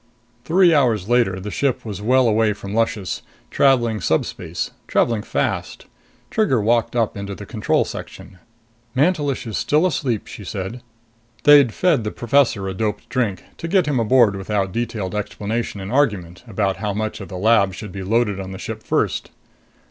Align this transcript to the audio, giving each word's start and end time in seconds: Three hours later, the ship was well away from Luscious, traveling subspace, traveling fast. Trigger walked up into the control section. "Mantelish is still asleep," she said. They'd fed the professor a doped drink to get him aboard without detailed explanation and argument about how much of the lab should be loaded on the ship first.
Three 0.45 0.73
hours 0.73 1.07
later, 1.09 1.39
the 1.39 1.51
ship 1.51 1.85
was 1.85 2.01
well 2.01 2.27
away 2.27 2.53
from 2.53 2.73
Luscious, 2.73 3.21
traveling 3.51 4.01
subspace, 4.01 4.71
traveling 4.87 5.21
fast. 5.21 5.85
Trigger 6.31 6.59
walked 6.59 6.95
up 6.95 7.15
into 7.15 7.35
the 7.35 7.45
control 7.45 7.85
section. 7.85 8.39
"Mantelish 8.95 9.45
is 9.45 9.59
still 9.59 9.85
asleep," 9.85 10.25
she 10.25 10.43
said. 10.43 10.81
They'd 11.43 11.71
fed 11.71 12.03
the 12.03 12.09
professor 12.09 12.67
a 12.67 12.73
doped 12.73 13.09
drink 13.09 13.43
to 13.57 13.67
get 13.67 13.85
him 13.85 13.99
aboard 13.99 14.35
without 14.35 14.71
detailed 14.71 15.13
explanation 15.13 15.79
and 15.79 15.91
argument 15.91 16.43
about 16.47 16.77
how 16.77 16.93
much 16.93 17.21
of 17.21 17.27
the 17.27 17.37
lab 17.37 17.75
should 17.75 17.91
be 17.91 18.01
loaded 18.01 18.39
on 18.39 18.53
the 18.53 18.57
ship 18.57 18.81
first. 18.81 19.29